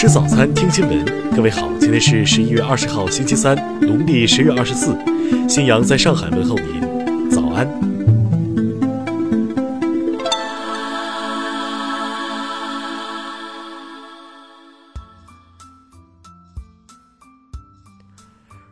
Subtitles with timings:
[0.00, 1.04] 吃早餐，听新闻。
[1.36, 4.96] 各位好，今天是十一月二十号，星期三，农历十月二十四。
[5.46, 7.68] 新阳在上海问候您，早安。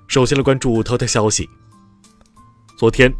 [0.06, 1.46] 首先来关注头条消息。
[2.78, 3.12] 昨天。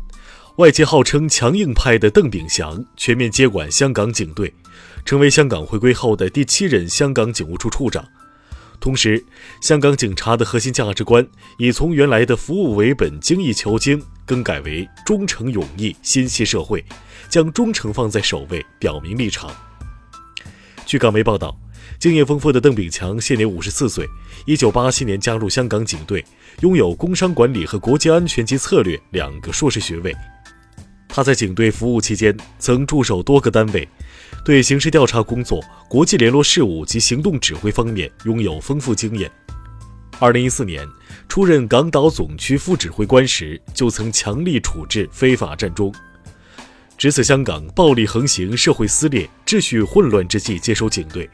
[0.57, 4.53] 外界号称强硬派的邓炳祥全面接管香港警队，
[5.09, 8.07] 成为香港回归后的第七任香港警务处处长。
[8.79, 9.25] 同时，
[9.63, 11.27] 香港警察的核心价值观
[11.57, 16.85] 已从原来的服务为本、精益求精，更改为忠诚勇毅、心系社会，
[17.31, 19.51] 将忠诚放在首位，表明立场。
[20.85, 21.59] 据港媒报道，
[21.99, 24.07] 经验丰富的邓炳强现年五十四岁，
[24.45, 26.23] 一九八七年加入香港警队，
[26.61, 30.15] 拥有工商管理和国际安全及策略两个硕士学位。
[31.19, 33.89] 他在警队服务期间，曾驻守多个单位，
[34.45, 39.29] 对刑事调查工作、国际联络事务及行动指挥方面拥有丰富经验。
[40.21, 40.87] 二零一四年
[41.29, 45.93] 出任港岛总区副指挥官时，就曾强力处置非法占中。
[46.97, 51.29] 值此香港暴力横行、社会撕裂、秩序混乱之际接手警队，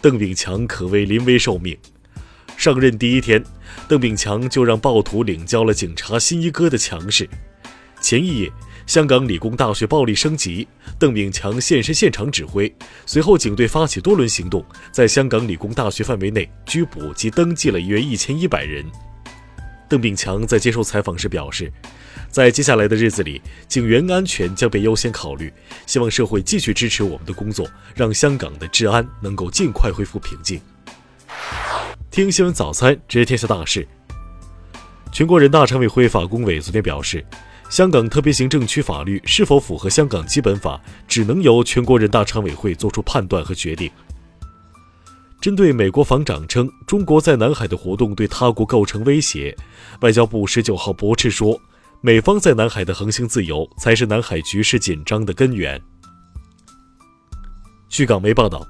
[0.00, 1.76] 邓炳强可谓临危受命。
[2.56, 3.42] 上任第一天，
[3.88, 7.28] 邓炳强就让暴徒领教了警察新一哥的强势。
[8.04, 8.52] 前一夜。
[8.86, 12.70] 香港理工大学暴力升级，邓炳强现身现场指挥。
[13.06, 18.84] 随后，警队发起多轮行动，在香港理工大学范围内拘捕及登记了约一千一百人。
[19.88, 21.72] 邓炳强在接受采访时表示，
[22.28, 25.50] 在接下来的日子里，警员安全将被优先考虑，
[25.86, 30.60] 希望社会继续支持我们的工作，让香港的治安能够尽快恢复平静。
[32.10, 33.88] 听新闻早餐，知天下大事。
[35.10, 37.24] 全国人大常委会法工委昨天表示。
[37.68, 43.90] 香港特别行政区法律是否符合香港基本法，只能由全国人大常委会作出判断和决定。
[45.40, 49.54] 针对美国防长称中国在南海的活动对他国构成威胁，
[50.00, 51.60] 外交部十九号驳斥说，
[52.00, 55.80] 美方在南海的航行自由才是南海局势紧张的根源。
[57.88, 58.66] 据港媒报道，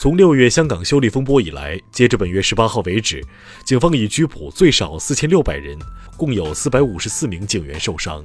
[0.00, 3.20] 从六月香港修例风波以来，截至本月十八号为止，
[3.64, 5.76] 警方已拘捕最少四千六百人。
[6.16, 8.24] 共有四百五十四名警员受伤。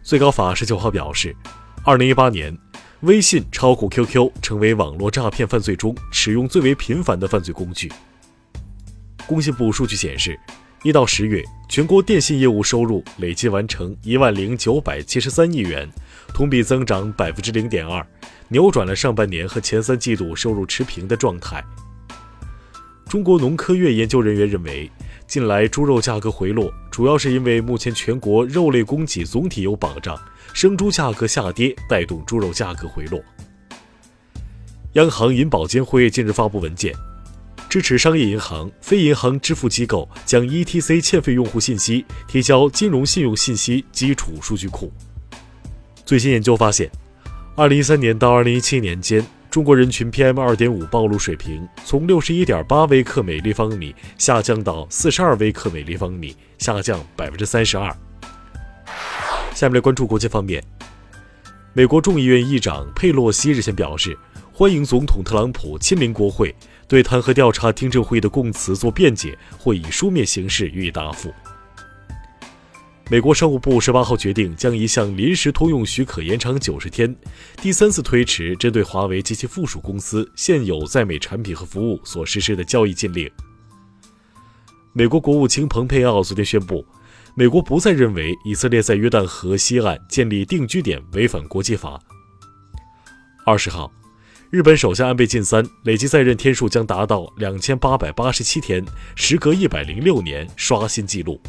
[0.00, 1.34] 最高法十九号表示，
[1.84, 2.56] 二零一八年，
[3.00, 7.90] 微信超过 QQ 成为网络诈骗犯罪中使用最为频繁的犯罪工具。
[9.26, 10.38] 工信部数据显示，
[10.84, 15.88] 一到十月，全国电信业务收入累计完成一万零九百七十三亿元，
[16.34, 18.04] 同比增长百分之零点二，
[18.48, 21.62] 扭转了上半年和前三季度收入持平的状态。
[23.08, 24.90] 中国农科院研究人员认为。
[25.28, 30.14] 近来猪肉价格回落，主要是因为目前全国肉类供给总体有保障，
[30.52, 33.18] 生猪价格下跌带动猪肉价格回落。
[34.92, 36.92] 央行银保监会近日发布文件，
[37.72, 44.92] 支持商业银行、非银行支付机构将 ETC 欠费用户信息提交金融信用信息基础数据库。
[46.04, 46.90] 最新研究发现
[47.56, 49.26] ，2013年到2017年间。
[49.48, 57.90] 中国人群 PM 二点五暴露水平从六十一点八微克每立方米下降到四十二微克每立方米，下降百分之三十二。
[59.54, 60.62] 下面来关注国际方面，
[61.72, 64.14] 美国众议院议长佩洛西日前表示，
[64.52, 66.54] 欢迎总统特朗普亲临国会，
[66.92, 71.32] 对弹劾调查听证会的供词做辩解，或以书面形式予以答复。
[73.10, 77.16] 美国商务部十八号决定将一项临时通用许可延长九十天，
[77.62, 83.26] 第三次推迟针对华为及其附属公司现有在美产品和服务所实施的交易禁令。
[84.92, 86.84] 美国国务卿蓬佩奥昨天宣布，
[87.34, 91.98] 美国不再认为以色列在约旦河西岸建立定居点违反国际法。
[93.46, 93.90] 二十号，
[94.52, 98.84] 日本首相安倍晋三累计在任天数将达到两千八百八十七天，
[99.16, 101.40] 时隔一百零六年刷新纪录。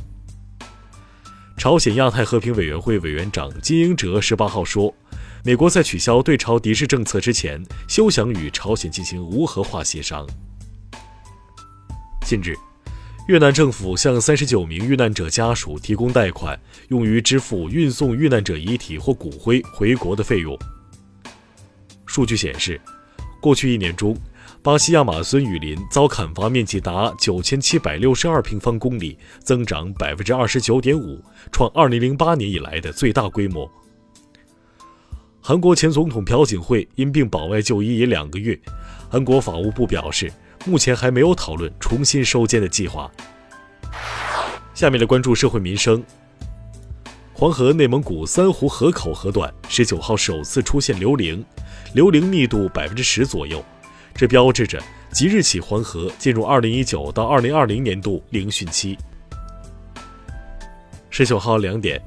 [1.58, 4.96] 朝鲜亚太和平委员会委员长金英哲十八号说，
[5.44, 10.26] 美国在取消对朝敌视政策之前，休想与朝鲜进行无核化协商。
[12.26, 12.56] 近日，
[13.28, 16.58] 越南政府向三十九名遇难者家属提供贷款，
[16.88, 20.58] 用于支付运送遇难者遗体或骨灰回国的费用。
[22.14, 22.80] 数据显示，
[23.42, 24.16] 过去一年中，
[24.62, 31.20] 巴西亚马孙雨林遭砍伐面积达九千七百六十二平方公里，增长百分之二十九点五，
[31.52, 33.68] 创二零零八年以来的最大规模。
[35.42, 38.60] 韩国前总统朴槿惠因病保外就医已两个月，
[39.10, 40.32] 韩国法务部表示，
[40.68, 43.12] 目前还没有讨论重新收监的计划。
[44.76, 46.04] 下面来关注社会民生。
[47.36, 51.44] 黄河内蒙古三湖河口河段十九号首次出现流凌，
[51.94, 53.64] 流凌密度百分之十左右。
[54.14, 54.80] 这标志着
[55.12, 58.96] 即日起黄河，进入二零一九到二零二零年度零汛期。
[61.10, 62.00] 十九号两点，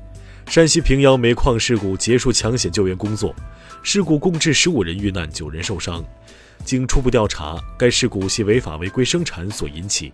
[0.49, 3.35] 山西平遥煤矿事故结束抢险救援工作，
[3.83, 6.05] 事故共致十五人遇难，九人受伤。
[6.65, 10.13] 经初步调查，该事故系违法违规生产所引起。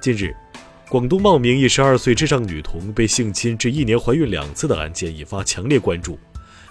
[0.00, 0.34] 近日，
[0.92, 6.18] 广东茂名一十二岁智障女童被性侵致一年怀孕两次的案件引发强烈关注，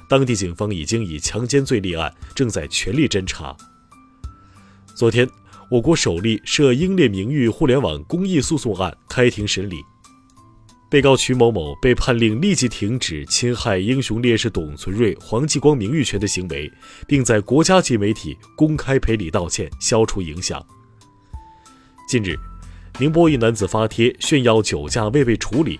[0.07, 3.57] 当地警方已经以强奸罪立案，正在全力侦查。
[4.93, 5.27] 昨天，
[5.71, 9.77] 我国首例涉英烈名誉互联网公益诉讼案开庭审理。
[10.87, 16.71] 被告曲某某被判令立即停止侵害英雄烈士董存瑞、黄继光名誉权的行为，
[17.07, 20.63] 并在国家级媒体公开赔礼道歉，消除影响。
[22.07, 22.37] 近日，
[22.99, 25.79] 宁波一男子发帖炫耀酒驾未被处理，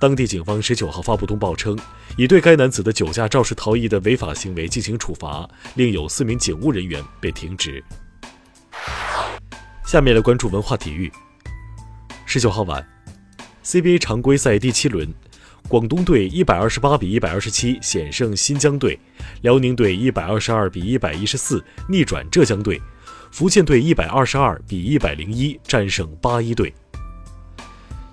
[0.00, 1.78] 当地警方十九号发布通报称，
[2.16, 7.82] 已对该男子的酒驾肇事逃逸的违法行为进行处罚，另有四名警务人员被停职。
[9.86, 11.10] 下面来关注文化体育。
[12.26, 12.86] 十九号晚。
[13.64, 15.12] CBA 常规赛第七轮，
[15.68, 18.98] 广东队一百二十八比一百二十七险胜新疆队，
[19.42, 22.80] 辽宁队一百二十二比一百一十四逆转浙江队，
[23.30, 26.72] 福建队一百二十二比一百零一战胜八一队。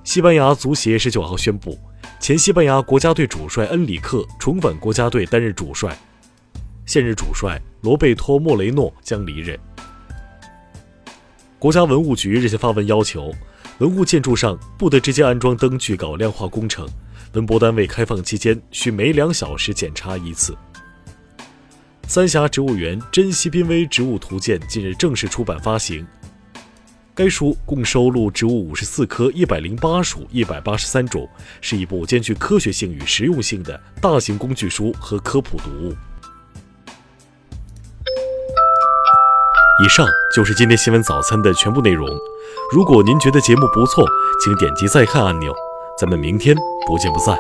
[0.04, 1.80] 西班牙足协十九号宣布，
[2.20, 5.98] 前西班牙国家队主帅恩里克重返国家队担任主帅，
[6.86, 9.58] 现任主帅罗贝托·莫雷诺将离任。
[11.58, 13.34] 国家文物局日前发文要求。
[13.80, 16.88] 文物建筑上不得直接安装灯具搞亮化工程，
[17.34, 20.56] 文博单位开放期间需每两小时检查一次。
[22.08, 26.06] 三峡植物园珍稀濒危植物图鉴近日正式出版发行，
[27.14, 31.28] 该书共收录植物五十四科、一百零八属、一百八十三种，
[31.62, 35.94] 是一部兼具科学性与实用性的大型工具书和科普读物。
[39.84, 42.08] 以上就是今天新闻早餐的全部内容。
[42.72, 44.08] 如果您觉得节目不错，
[44.44, 45.54] 请点击再看按钮。
[46.00, 46.56] 咱们明天
[46.88, 47.38] 不见不散。